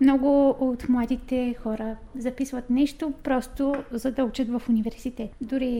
[0.00, 5.30] Много от младите хора записват нещо просто за да учат в университет.
[5.40, 5.70] Дори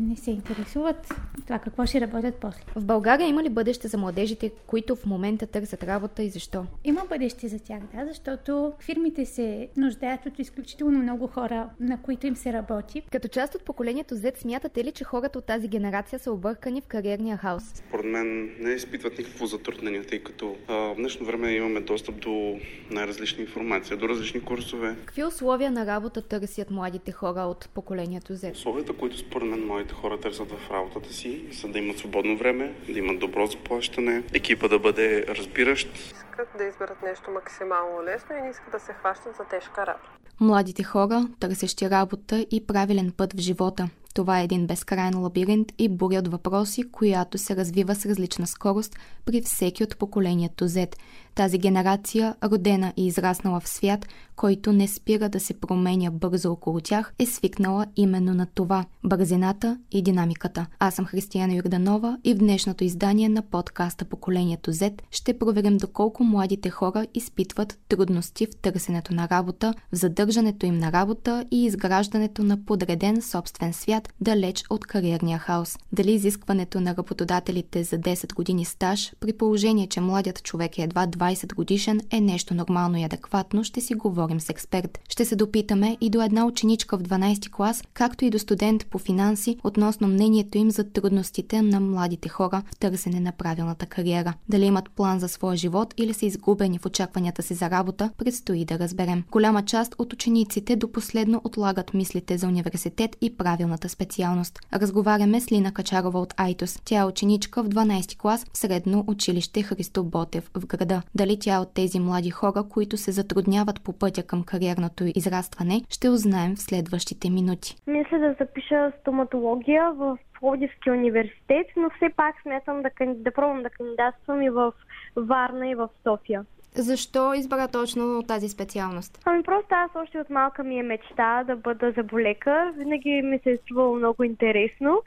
[0.00, 1.14] не се интересуват
[1.46, 2.62] това какво ще работят после.
[2.76, 6.66] В България има ли бъдеще за младежите, които в момента търсят работа и защо?
[6.84, 12.26] Има бъдеще за тях, да, защото фирмите се нуждаят от изключително много хора, на които
[12.26, 13.02] им се работи.
[13.12, 16.86] Като част от поколението Z, смятате ли, че хората от тази генерация са объркани в
[16.86, 17.62] кариерния хаос?
[17.74, 22.58] Според мен не изпитват никакво затруднение, тъй като а, в днешно време имаме достъп до
[22.90, 24.96] най-различни информация, до различни курсове.
[25.06, 28.52] Какви условия на работа търсят младите хора от поколението Z?
[28.52, 32.74] Условията, които според мен моите хора търсят в работата си, са да имат свободно време,
[32.88, 38.42] да имат добро заплащане, екипа да бъде разбиращ, искат да изберат нещо максимално лесно и
[38.42, 40.10] не искат да се хващат за тежка работа.
[40.40, 43.88] Младите хора, търсещи работа и правилен път в живота.
[44.14, 48.96] Това е един безкрайен лабиринт и буря от въпроси, която се развива с различна скорост
[49.24, 50.96] при всеки от поколението Z.
[51.34, 56.80] Тази генерация, родена и израснала в свят, който не спира да се променя бързо около
[56.80, 60.66] тях, е свикнала именно на това– бързината и динамиката.
[60.78, 66.24] Аз съм Християна Юрданова и в днешното издание на подкаста Поколението Z ще проверим доколко
[66.24, 72.42] младите хора изпитват трудности в търсенето на работа, в задържането им на работа и изграждането
[72.42, 75.78] на подреден собствен свят, далеч от кариерния хаос.
[75.92, 81.06] Дали изискването на работодателите за 10 години стаж, при положение, че младият човек е едва
[81.22, 84.98] 20 годишен, е нещо нормално и адекватно, ще си говорим с експерт.
[85.08, 88.98] Ще се допитаме и до една ученичка в 12 клас, както и до студент по
[88.98, 94.34] финанси относно мнението им за трудностите на младите хора в търсене на правилната кариера.
[94.48, 98.64] Дали имат план за своя живот или са изгубени в очакванията си за работа, предстои
[98.64, 99.24] да разберем.
[99.30, 104.58] Голяма част от учениците до последно отлагат мислите за университет и правилната специалност.
[104.72, 106.78] Разговаряме с Лина Качарова от Айтос.
[106.84, 111.02] Тя е ученичка в 12 клас в средно училище Христо Ботев в града.
[111.14, 115.82] Дали тя е от тези млади хора, които се затрудняват по пътя към кариерното израстване,
[115.90, 117.76] ще узнаем в следващите минути.
[117.86, 123.62] Мисля да запиша стоматология в Пловдивския университет, но все пак смятам да, кан- да пробвам
[123.62, 124.72] да кандидатствам и в
[125.16, 126.44] Варна и в София.
[126.74, 129.18] Защо избра точно тази специалност?
[129.24, 132.70] Ами просто аз още от малка ми е мечта да бъда заболекар.
[132.78, 135.02] Винаги ми се е струвало много интересно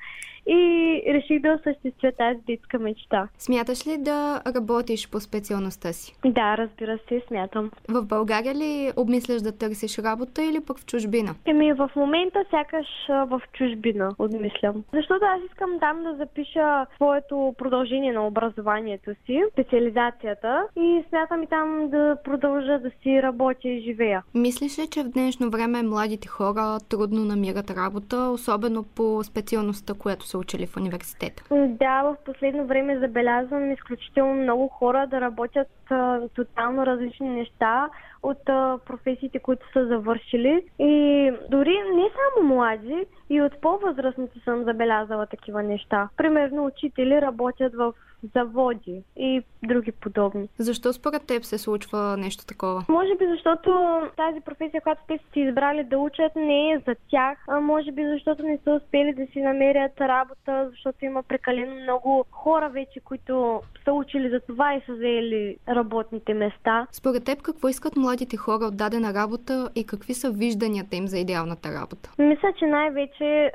[0.48, 3.28] и реших да осъществя тази детска мечта.
[3.38, 6.16] Смяташ ли да работиш по специалността си?
[6.26, 7.72] Да, разбира се, смятам.
[7.90, 11.36] В България ли обмисляш да търсиш работа или пък в чужбина?
[11.46, 14.84] Еми в момента сякаш в чужбина отмислям.
[14.94, 21.48] Защото аз искам там да запиша своето продължение на образованието си, специализацията и смятам и
[21.48, 24.24] там да продължа да си работя и живея.
[24.36, 30.26] Мислиш ли, че в днешно време младите хора трудно намират работа, особено по специалността, която
[30.36, 31.44] са учили в университета?
[31.68, 37.90] Да, в последно време забелязвам изключително много хора да работят а, тотално различни неща
[38.24, 40.64] от а, професиите, които са завършили.
[40.80, 46.10] И дори не само млади, и от по-възрастните съм забелязала такива неща.
[46.18, 47.94] Примерно учители работят в
[48.36, 50.50] заводи и други подобни.
[50.58, 52.86] Защо според теб се случва нещо такова?
[52.90, 57.38] Може би защото тази професия, която те са избрали да учат, не е за тях.
[57.48, 62.26] А може би защото не са успели да си намерят работа, защото има прекалено много
[62.32, 66.88] хора вече, които са учили за това и са взели работните места.
[66.92, 71.18] Според теб какво искат младите хора от дадена работа и какви са вижданията им за
[71.18, 72.12] идеалната работа?
[72.18, 73.52] Мисля, че най-вече е,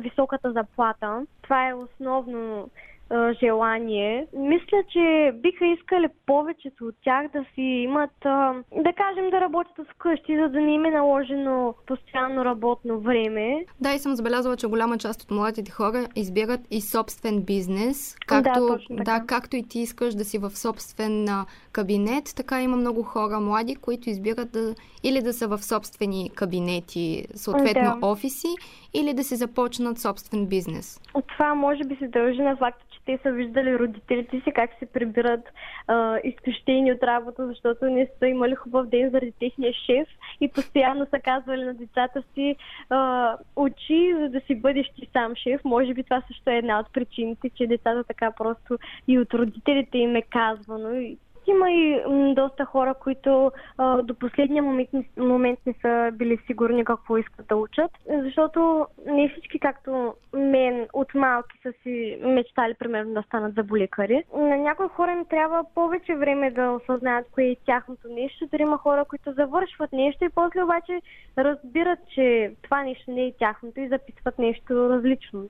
[0.00, 1.26] високата заплата.
[1.42, 2.70] Това е основно
[3.12, 4.26] а, желание.
[4.32, 9.78] Мисля, че биха искали повечето от тях да си имат, а, да кажем, да работят
[9.78, 13.64] от вкъщи, за да не им е наложено постоянно работно време.
[13.80, 18.16] Да, и съм забелязала, че голяма част от младите хора избират и собствен бизнес.
[18.26, 19.18] Както, Да, точно така.
[19.18, 21.26] да, както и ти искаш да си в собствен
[21.72, 24.74] кабинет, така има много хора млади, които избират да
[25.04, 28.06] или да са в собствени кабинети, съответно Да.
[28.06, 28.48] офиси,
[28.94, 31.00] или да си започнат собствен бизнес.
[31.14, 34.70] От това може би се дължи на факта, че те са виждали родителите си как
[34.78, 35.52] се прибират
[35.86, 40.08] а, изтощени от работа, защото не са имали хубав ден заради техния шеф
[40.40, 42.56] и постоянно са казвали на децата си
[42.90, 45.60] а, учи, за да си бъдеш ти сам шеф.
[45.64, 48.78] Може би това също е една от причините, че децата така просто
[49.08, 50.94] и от родителите им е казвано.
[50.94, 51.18] И
[51.54, 54.88] има и м, доста хора, които а, до последния момент,
[55.18, 57.90] момент не са били сигурни какво искат да учат,
[58.24, 64.24] защото не всички, както мен, от малки са си мечтали, примерно, да станат заболекари.
[64.36, 68.46] На някои хора им трябва повече време да осъзнаят кое е тяхното нещо.
[68.46, 71.00] Дори има хора, които завършват нещо и после обаче
[71.38, 75.48] разбират, че това нещо не е тяхното и записват нещо различно.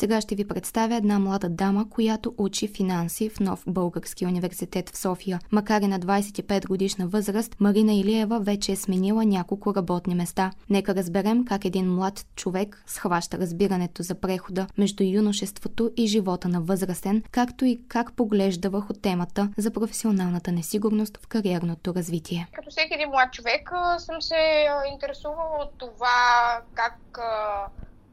[0.00, 4.98] Сега ще ви представя една млада дама, която учи финанси в нов български университет в
[4.98, 5.40] София.
[5.52, 10.52] Макар и на 25 годишна възраст, Марина Илиева вече е сменила няколко работни места.
[10.70, 16.60] Нека разберем как един млад човек схваща разбирането за прехода между юношеството и живота на
[16.60, 22.48] възрастен, както и как поглежда върху темата за професионалната несигурност в кариерното развитие.
[22.52, 27.18] Като всеки един млад човек съм се интересувала от това как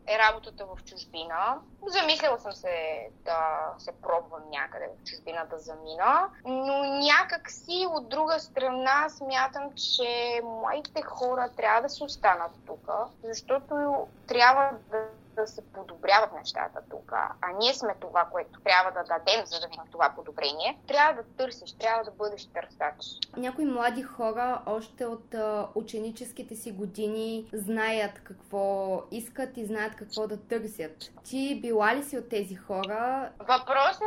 [0.07, 1.61] е работата в чужбина.
[1.87, 8.09] Замисляла съм се да се пробвам някъде в чужбина да замина, но някак си от
[8.09, 12.89] друга страна смятам, че моите хора трябва да се останат тук,
[13.23, 17.11] защото трябва да да се подобряват нещата тук,
[17.41, 21.29] а ние сме това, което трябва да дадем, за да видим това подобрение, трябва да
[21.37, 23.05] търсиш, трябва да бъдеш търсач.
[23.37, 25.35] Някои млади хора още от
[25.75, 31.11] ученическите си години знаят какво искат и знаят какво да търсят.
[31.23, 33.29] Ти била ли си от тези хора?
[33.39, 34.05] Въпросът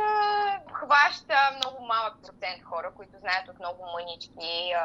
[0.73, 4.83] хваща много малък процент хора, които знаят от много мънички а,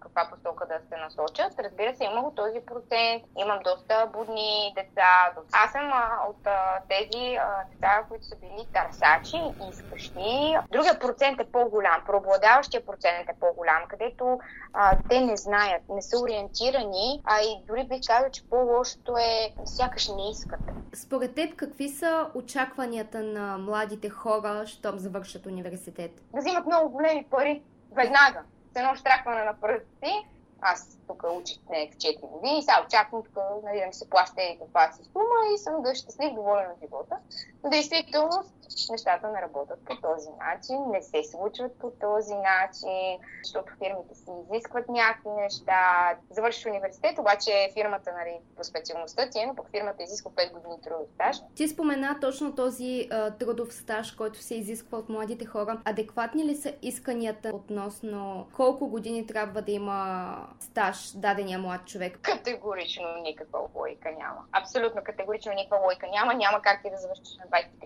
[0.00, 1.58] каква посока да се насочат.
[1.58, 3.22] Разбира се, имам този процент.
[3.38, 5.32] Имам доста будни деца.
[5.52, 9.36] Аз съм а, от а, тези а, деца, които са били търсачи,
[9.70, 10.56] искащи.
[10.70, 12.02] Другия процент е по-голям.
[12.06, 14.38] Преобладаващия процент е по-голям, където
[14.72, 19.54] а, те не знаят, не са ориентирани, а и дори бих казал, че по-лошото е
[19.64, 20.60] сякаш не искат.
[20.94, 26.10] Според теб, какви са очакванията на младите хора, щом завършат университет?
[26.34, 28.42] Да взимат много големи пари веднага,
[28.72, 30.12] с едно штракване на пръстите
[30.60, 34.42] аз тук учих не в 4 години, сега очаквам тук нали, да ми се плаща
[34.42, 37.16] и каква си сума и съм да щастлив, доволен от живота.
[37.64, 38.44] Но действително
[38.90, 44.30] нещата не работят по този начин, не се случват по този начин, защото фирмите си
[44.44, 46.14] изискват някакви неща.
[46.30, 50.80] Завършиш университет, обаче фирмата нали, по специалността ти е, но пък фирмата изисква 5 години
[50.82, 51.36] трудов стаж.
[51.54, 55.82] Ти спомена точно този а, трудов стаж, който се изисква от младите хора.
[55.84, 62.18] Адекватни ли са исканията относно колко години трябва да има стаж дадения млад човек?
[62.22, 64.40] Категорично никаква логика няма.
[64.52, 66.34] Абсолютно категорично никаква логика няма.
[66.34, 67.85] Няма как ти да завършиш на 23 години, примерно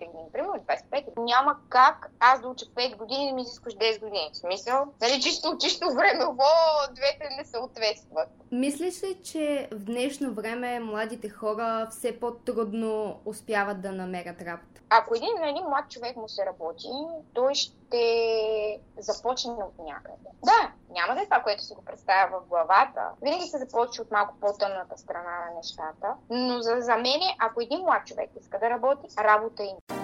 [1.17, 4.29] Няма как аз да уча 5 години и да ми изискаш 10 години.
[4.33, 6.43] В смисъл, нали, чисто, чисто времево
[6.91, 8.29] двете не съответстват.
[8.51, 14.81] Мислиш ли, че в днешно време младите хора все по-трудно успяват да намерят работа?
[14.89, 16.87] Ако един на един млад човек му се работи,
[17.33, 20.17] той ще започне от някъде.
[20.43, 23.01] Да, няма да е това, което си го представя в главата.
[23.21, 26.13] Винаги се започва от малко по-тъмната страна на нещата.
[26.29, 30.00] Но за, за мен, ако един млад човек иска да работи, работа има.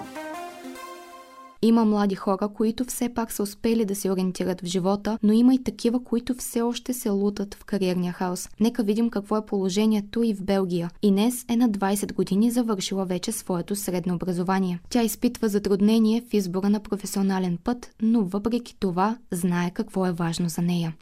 [1.62, 5.54] Има млади хора, които все пак са успели да се ориентират в живота, но има
[5.54, 8.50] и такива, които все още се лутат в кариерния хаос.
[8.60, 10.90] Нека видим какво е положението и в Белгия.
[11.02, 14.80] Инес е на 20 години завършила вече своето средно образование.
[14.90, 20.50] Тя изпитва затруднение в избора на професионален път, но въпреки това знае какво е важно
[20.50, 20.94] за нея.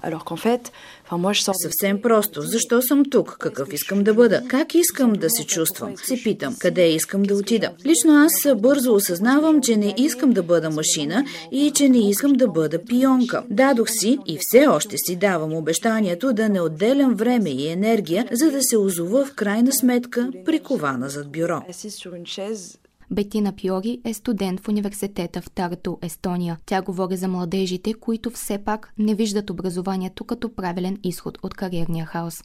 [1.54, 2.42] Съвсем просто.
[2.42, 3.38] Защо съм тук?
[3.40, 4.44] Какъв искам да бъда?
[4.48, 5.98] Как искам да се чувствам?
[5.98, 6.56] Се питам.
[6.60, 7.72] Къде искам да отида?
[7.86, 12.48] Лично аз бързо осъзнавам, че не искам да бъда машина и че не искам да
[12.48, 13.44] бъда пионка.
[13.50, 18.52] Дадох си и все още си давам обещанието да не отделям време и енергия, за
[18.52, 21.62] да се озова в крайна сметка прикована зад бюро.
[23.12, 26.58] Бетина Пиори е студент в университета в Тарто, Естония.
[26.66, 32.06] Тя говори за младежите, които все пак не виждат образованието като правилен изход от кариерния
[32.06, 32.44] хаос.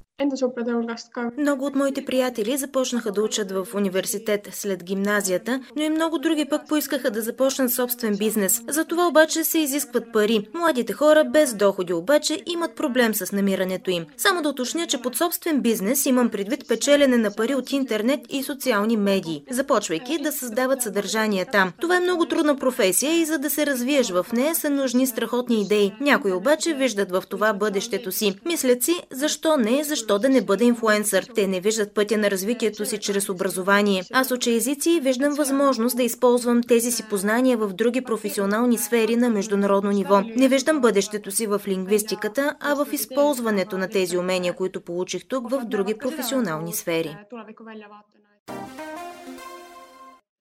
[1.38, 6.44] Много от моите приятели започнаха да учат в университет след гимназията, но и много други
[6.44, 8.62] пък поискаха да започнат собствен бизнес.
[8.68, 10.48] За това обаче се изискват пари.
[10.54, 14.06] Младите хора без доходи обаче имат проблем с намирането им.
[14.16, 18.42] Само да уточня, че под собствен бизнес имам предвид печелене на пари от интернет и
[18.42, 21.72] социални медии, започвайки да създават съдържание там.
[21.80, 25.60] Това е много трудна професия и за да се развиеш в нея са нужни страхотни
[25.60, 25.92] идеи.
[26.00, 28.38] Някои обаче виждат в това бъдещето си.
[28.44, 31.26] Мислят си, защо не, защо защо да не бъда инфлуенсър.
[31.34, 34.02] Те не виждат пътя на развитието си чрез образование.
[34.12, 39.28] Аз уча езици виждам възможност да използвам тези си познания в други професионални сфери на
[39.28, 40.20] международно ниво.
[40.36, 45.50] Не виждам бъдещето си в лингвистиката, а в използването на тези умения, които получих тук
[45.50, 47.16] в други професионални сфери.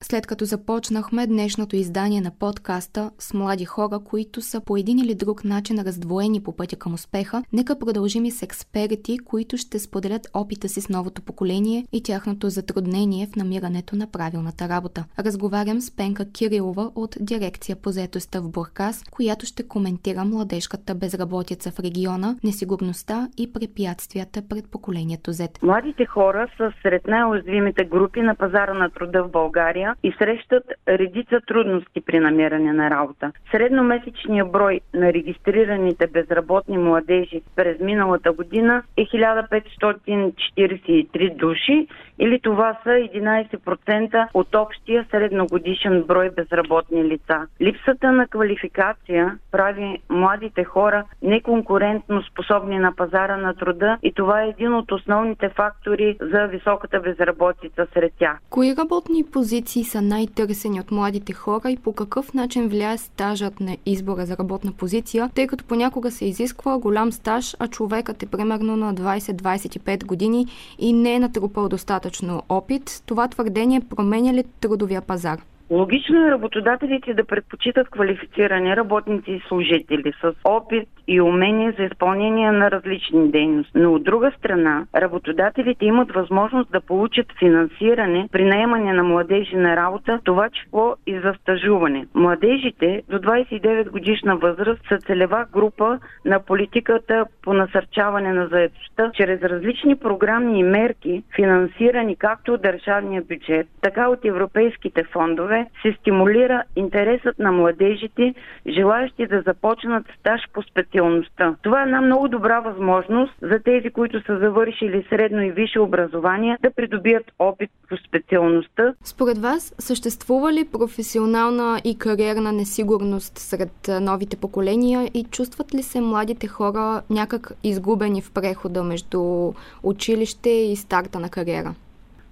[0.03, 5.15] След като започнахме днешното издание на подкаста с млади хора, които са по един или
[5.15, 10.27] друг начин раздвоени по пътя към успеха, нека продължим и с експерти, които ще споделят
[10.33, 15.05] опита си с новото поколение и тяхното затруднение в намирането на правилната работа.
[15.25, 21.71] Разговарям с Пенка Кирилова от дирекция по заетостта в Буркас, която ще коментира младежката безработица
[21.71, 25.63] в региона, несигурността и препятствията пред поколението Z.
[25.63, 31.39] Младите хора са сред най-уязвимите групи на пазара на труда в България и срещат редица
[31.47, 33.31] трудности при намиране на работа.
[33.51, 41.87] Средномесечният брой на регистрираните безработни младежи през миналата година е 1543 души
[42.19, 47.47] или това са 11% от общия средногодишен брой безработни лица.
[47.61, 54.47] Липсата на квалификация прави младите хора неконкурентно способни на пазара на труда и това е
[54.47, 58.37] един от основните фактори за високата безработица сред тях.
[58.49, 63.77] Кои работни позиции са най-търсени от младите хора и по какъв начин влияе стажът на
[63.85, 68.77] избора за работна позиция, тъй като понякога се изисква голям стаж, а човекът е примерно
[68.77, 70.47] на 20-25 години
[70.79, 73.03] и не е натрупал достатъчно опит.
[73.05, 75.48] Това твърдение променя ли трудовия пазар?
[75.71, 82.51] Логично е работодателите да предпочитат квалифицирани работници и служители с опит и умения за изпълнение
[82.51, 83.71] на различни дейности.
[83.75, 89.75] Но от друга страна, работодателите имат възможност да получат финансиране при наемане на младежи на
[89.75, 92.07] работа, това число и за стажуване.
[92.13, 99.41] Младежите до 29 годишна възраст са целева група на политиката по насърчаване на заедостта чрез
[99.41, 107.39] различни програмни мерки, финансирани както от държавния бюджет, така от европейските фондове, се стимулира интересът
[107.39, 108.33] на младежите,
[108.67, 111.55] желаящи да започнат стаж по специалността.
[111.61, 116.57] Това е една много добра възможност за тези, които са завършили средно и висше образование,
[116.61, 118.93] да придобият опит по специалността.
[119.03, 126.01] Според вас, съществува ли професионална и кариерна несигурност сред новите поколения и чувстват ли се
[126.01, 131.75] младите хора някак изгубени в прехода между училище и старта на кариера?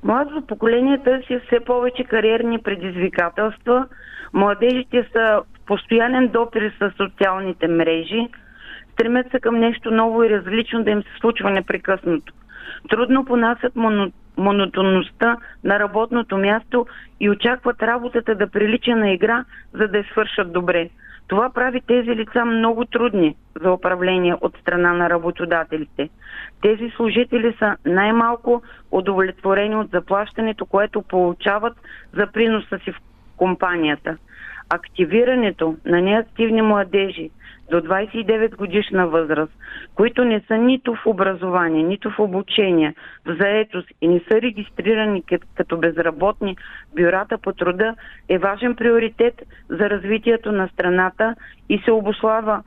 [0.08, 3.88] Младото поколение търси все повече кариерни предизвикателства.
[4.34, 8.28] Младежите са в постоянен допир с социалните мрежи,
[8.92, 12.34] стремят се към нещо ново и различно да им се случва непрекъснато.
[12.90, 16.86] Трудно понасят моно, монотонността на работното място
[17.20, 20.90] и очакват работата да прилича на игра, за да я свършат добре.
[21.28, 26.10] Това прави тези лица много трудни за управление от страна на работодателите.
[26.62, 31.78] Тези служители са най-малко удовлетворени от заплащането, което получават
[32.14, 33.00] за приноса си в
[33.38, 34.18] компанията.
[34.70, 37.30] Активирането на неактивни младежи
[37.72, 39.54] до 29 годишна възраст,
[39.96, 42.96] които не са нито в образование, нито в обучение,
[43.26, 45.24] в заетост и не са регистрирани
[45.56, 46.58] като безработни
[46.96, 47.96] бюрата по труда,
[48.30, 51.36] е важен приоритет за развитието на страната
[51.70, 52.64] и се обослава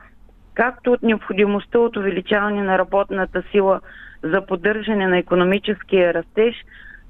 [0.53, 3.81] както от необходимостта от увеличаване на работната сила
[4.23, 6.55] за поддържане на економическия растеж,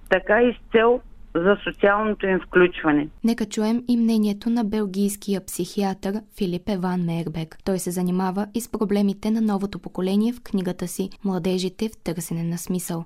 [0.09, 1.01] така и с цел
[1.35, 3.09] за социалното им включване.
[3.23, 7.57] Нека чуем и мнението на белгийския психиатър Филип Еван Мейербек.
[7.63, 12.43] Той се занимава и с проблемите на новото поколение в книгата си «Младежите в търсене
[12.43, 13.03] на смисъл».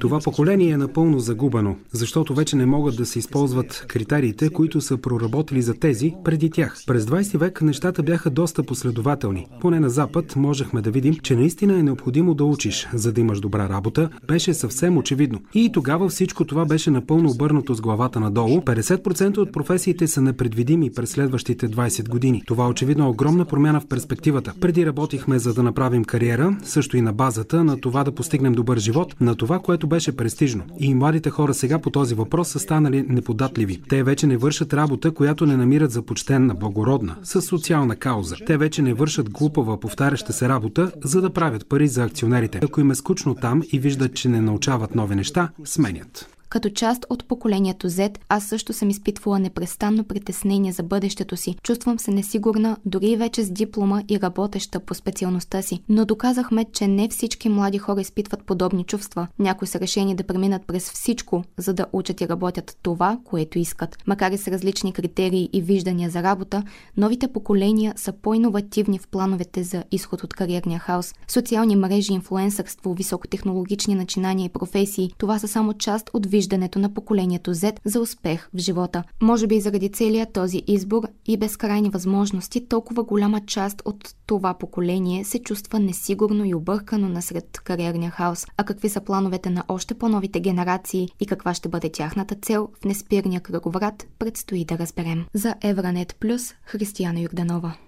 [0.00, 4.98] Това поколение е напълно загубено, защото вече не могат да се използват критериите, които са
[4.98, 6.76] проработили за тези преди тях.
[6.86, 9.46] През 20 век нещата бяха доста последователни.
[9.60, 13.40] Поне на Запад можехме да видим, че наистина е необходимо да учиш, за да имаш
[13.40, 14.10] добра работа.
[14.26, 15.40] Беше съвсем очевидно.
[15.54, 18.60] И тогава всичко това беше напълно обърнато с главата надолу.
[18.60, 22.42] 50% от професиите са непредвидими през следващите 20 години.
[22.46, 24.52] Това очевидно е огромна промяна в перспективата.
[24.60, 28.78] Преди работихме за да направим кариера, също и на базата на това да постигнем добър
[28.78, 30.62] живот, на това, което беше престижно.
[30.78, 33.82] И младите хора сега по този въпрос са станали неподатливи.
[33.88, 38.36] Те вече не вършат работа, която не намират за почтенна, благородна, с социална кауза.
[38.46, 42.60] Те вече не вършат глупава, повтаряща се работа, за да правят пари за акционерите.
[42.62, 46.07] Ако им е скучно там и виждат, че не научават нови неща, сменят.
[46.08, 46.37] Internet.
[46.48, 51.56] Като част от поколението Z, аз също съм изпитвала непрестанно притеснение за бъдещето си.
[51.62, 55.82] Чувствам се несигурна, дори вече с диплома и работеща по специалността си.
[55.88, 59.26] Но доказахме, че не всички млади хора изпитват подобни чувства.
[59.38, 63.98] Някои са решени да преминат през всичко, за да учат и работят това, което искат.
[64.06, 66.62] Макар и с различни критерии и виждания за работа,
[66.96, 71.14] новите поколения са по-инновативни в плановете за изход от кариерния хаос.
[71.28, 77.54] Социални мрежи, инфлуенсърство, високотехнологични начинания и професии– това са само част от виждането на поколението
[77.54, 79.02] Z за успех в живота.
[79.22, 85.24] Може би заради целия този избор и безкрайни възможности, толкова голяма част от това поколение
[85.24, 88.46] се чувства несигурно и объркано насред кариерния хаос.
[88.56, 92.84] А какви са плановете на още по-новите генерации и каква ще бъде тяхната цел в
[92.84, 95.24] неспирния кръговрат, предстои да разберем.
[95.34, 97.87] За Евранет Плюс, Християна Юрданова.